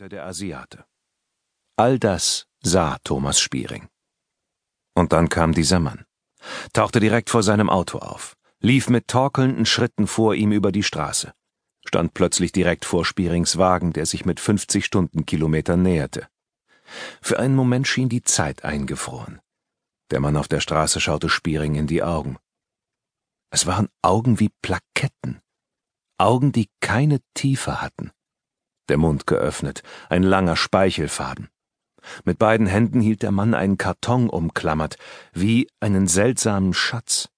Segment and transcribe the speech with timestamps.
[0.00, 0.86] meinte der Asiate.
[1.76, 3.88] All das sah Thomas Spiering.
[4.94, 6.06] Und dann kam dieser Mann,
[6.72, 11.34] tauchte direkt vor seinem Auto auf, lief mit torkelnden Schritten vor ihm über die Straße,
[11.86, 16.28] stand plötzlich direkt vor Spierings Wagen, der sich mit 50 Stundenkilometern näherte.
[17.20, 19.40] Für einen Moment schien die Zeit eingefroren.
[20.10, 22.38] Der Mann auf der Straße schaute Spiering in die Augen.
[23.50, 25.42] Es waren Augen wie Plaketten,
[26.16, 28.12] Augen, die keine Tiefe hatten
[28.90, 31.48] der Mund geöffnet, ein langer Speichelfaden.
[32.24, 34.96] Mit beiden Händen hielt der Mann einen Karton umklammert,
[35.32, 37.28] wie einen seltsamen Schatz.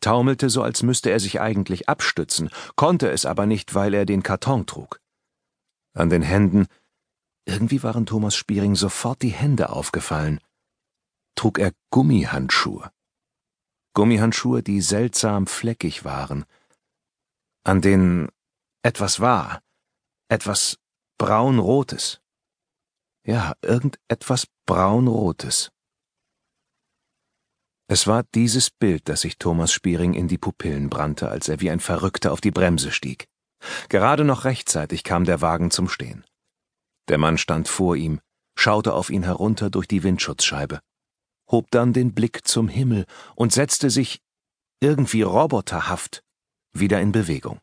[0.00, 4.22] Taumelte so, als müsste er sich eigentlich abstützen, konnte es aber nicht, weil er den
[4.22, 5.00] Karton trug.
[5.94, 6.66] An den Händen,
[7.44, 10.40] irgendwie waren Thomas Spiering sofort die Hände aufgefallen,
[11.34, 12.90] trug er Gummihandschuhe.
[13.94, 16.44] Gummihandschuhe, die seltsam fleckig waren,
[17.62, 18.28] an denen
[18.82, 19.60] etwas war,
[20.32, 20.78] etwas
[21.18, 22.22] braunrotes.
[23.22, 25.70] Ja, irgendetwas braunrotes.
[27.86, 31.70] Es war dieses Bild, das sich Thomas Spiering in die Pupillen brannte, als er wie
[31.70, 33.26] ein Verrückter auf die Bremse stieg.
[33.90, 36.24] Gerade noch rechtzeitig kam der Wagen zum Stehen.
[37.08, 38.18] Der Mann stand vor ihm,
[38.56, 40.80] schaute auf ihn herunter durch die Windschutzscheibe,
[41.50, 43.04] hob dann den Blick zum Himmel
[43.36, 44.22] und setzte sich,
[44.80, 46.24] irgendwie roboterhaft,
[46.72, 47.60] wieder in Bewegung.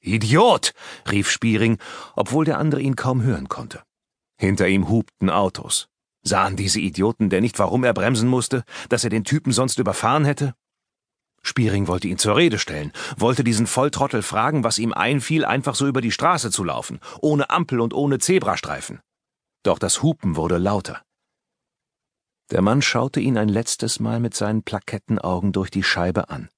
[0.00, 0.72] Idiot!
[1.10, 1.78] rief Spiering,
[2.16, 3.82] obwohl der andere ihn kaum hören konnte.
[4.38, 5.88] Hinter ihm hupten Autos.
[6.22, 10.24] Sahen diese Idioten denn nicht, warum er bremsen musste, dass er den Typen sonst überfahren
[10.24, 10.54] hätte?
[11.42, 15.86] Spiering wollte ihn zur Rede stellen, wollte diesen Volltrottel fragen, was ihm einfiel, einfach so
[15.86, 19.00] über die Straße zu laufen, ohne Ampel und ohne Zebrastreifen.
[19.62, 21.02] Doch das Hupen wurde lauter.
[22.50, 26.48] Der Mann schaute ihn ein letztes Mal mit seinen Plakettenaugen durch die Scheibe an,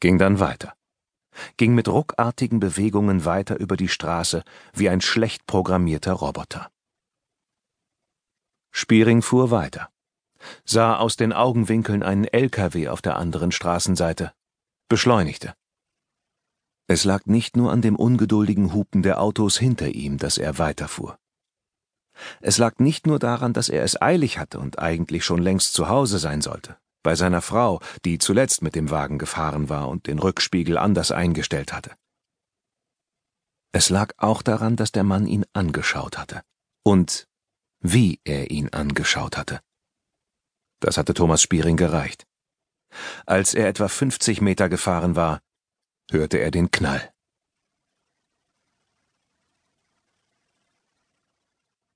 [0.00, 0.74] ging dann weiter
[1.56, 6.70] ging mit ruckartigen Bewegungen weiter über die Straße wie ein schlecht programmierter Roboter.
[8.70, 9.90] Spiering fuhr weiter,
[10.64, 14.32] sah aus den Augenwinkeln einen LKW auf der anderen Straßenseite,
[14.88, 15.54] beschleunigte.
[16.86, 21.18] Es lag nicht nur an dem ungeduldigen Hupen der Autos hinter ihm, dass er weiterfuhr.
[22.40, 25.88] Es lag nicht nur daran, dass er es eilig hatte und eigentlich schon längst zu
[25.88, 30.18] Hause sein sollte bei seiner Frau, die zuletzt mit dem Wagen gefahren war und den
[30.18, 31.92] Rückspiegel anders eingestellt hatte.
[33.72, 36.42] Es lag auch daran, dass der Mann ihn angeschaut hatte
[36.84, 37.26] und
[37.80, 39.60] wie er ihn angeschaut hatte.
[40.80, 42.26] Das hatte Thomas Spiering gereicht.
[43.24, 45.40] Als er etwa 50 Meter gefahren war,
[46.10, 47.12] hörte er den Knall.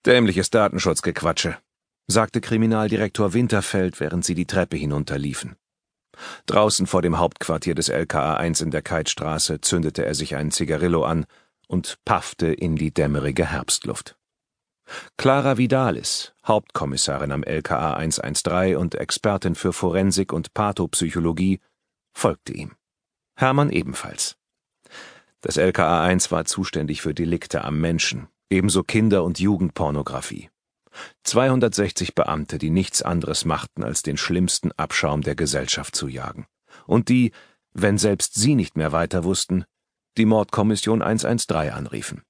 [0.07, 1.59] Dämliches Datenschutzgequatsche,
[2.07, 5.57] sagte Kriminaldirektor Winterfeld, während sie die Treppe hinunterliefen.
[6.47, 11.05] Draußen vor dem Hauptquartier des LKA 1 in der Keitstraße zündete er sich einen Zigarillo
[11.05, 11.27] an
[11.69, 14.17] und paffte in die dämmerige Herbstluft.
[15.17, 21.61] Clara Vidalis, Hauptkommissarin am LKA 113 und Expertin für Forensik und Pathopsychologie,
[22.13, 22.77] folgte ihm.
[23.37, 24.37] Hermann ebenfalls.
[25.41, 30.51] Das LKA 1 war zuständig für Delikte am Menschen, ebenso Kinder- und Jugendpornografie.
[31.25, 36.47] 260 Beamte, die nichts anderes machten, als den schlimmsten Abschaum der Gesellschaft zu jagen.
[36.87, 37.33] Und die,
[37.73, 39.65] wenn selbst sie nicht mehr weiter wussten,
[40.17, 42.23] die Mordkommission 113 anriefen.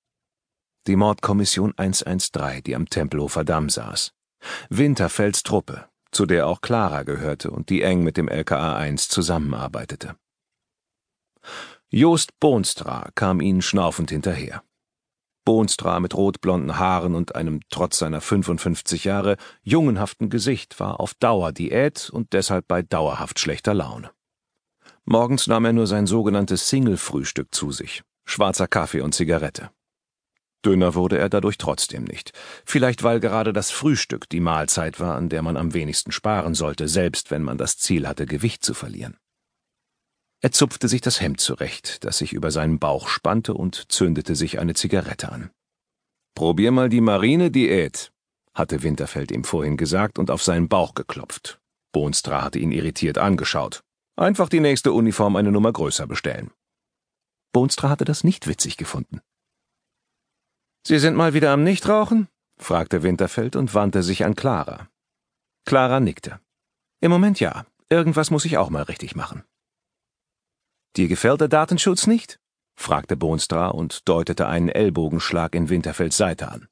[0.86, 4.12] Die Mordkommission 113, die am Tempelhofer Damm saß.
[4.70, 10.16] Winterfelds Truppe, zu der auch Clara gehörte und die eng mit dem LKA 1 zusammenarbeitete.
[11.88, 14.62] Jost Bohnstra kam ihnen schnaufend hinterher.
[15.46, 21.52] Bohnstra mit rotblonden Haaren und einem trotz seiner 55 Jahre jungenhaften Gesicht war auf Dauer
[21.52, 24.10] Diät und deshalb bei dauerhaft schlechter Laune.
[25.06, 29.70] Morgens nahm er nur sein sogenanntes Single-Frühstück zu sich, schwarzer Kaffee und Zigarette.
[30.64, 32.32] Dünner wurde er dadurch trotzdem nicht,
[32.64, 36.88] vielleicht weil gerade das Frühstück die Mahlzeit war, an der man am wenigsten sparen sollte,
[36.88, 39.16] selbst wenn man das Ziel hatte, Gewicht zu verlieren.
[40.42, 44.58] Er zupfte sich das Hemd zurecht, das sich über seinen Bauch spannte, und zündete sich
[44.58, 45.50] eine Zigarette an.
[46.34, 48.12] Probier mal die Marine-Diät,
[48.54, 51.60] hatte Winterfeld ihm vorhin gesagt und auf seinen Bauch geklopft.
[51.92, 53.82] Bohnstra hatte ihn irritiert angeschaut.
[54.16, 56.50] Einfach die nächste Uniform eine Nummer größer bestellen.
[57.52, 59.20] Bohnstra hatte das nicht witzig gefunden.
[60.86, 62.28] Sie sind mal wieder am Nichtrauchen?
[62.58, 64.88] fragte Winterfeld und wandte sich an Clara.
[65.64, 66.40] Clara nickte.
[67.00, 67.66] Im Moment ja.
[67.88, 69.44] Irgendwas muss ich auch mal richtig machen.
[70.96, 72.38] Dir gefällt der Datenschutz nicht?
[72.74, 76.68] fragte Bohnstra und deutete einen Ellbogenschlag in Winterfelds Seite an.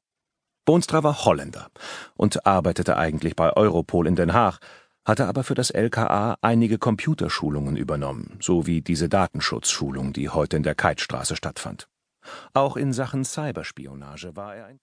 [0.65, 1.67] Bohnstra war Holländer
[2.15, 4.57] und arbeitete eigentlich bei Europol in Den Haag,
[5.05, 10.73] hatte aber für das LKA einige Computerschulungen übernommen, sowie diese Datenschutzschulung, die heute in der
[10.73, 11.87] Keitstraße stattfand.
[12.55, 14.73] Auch in Sachen Cyberspionage war er ein